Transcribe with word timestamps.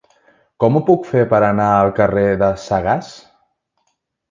Com 0.63 0.79
ho 0.79 0.81
puc 0.87 1.05
fer 1.09 1.21
per 1.35 1.41
anar 1.49 1.67
al 1.83 1.93
carrer 2.01 2.25
de 2.45 2.51
Sagàs? 2.65 3.13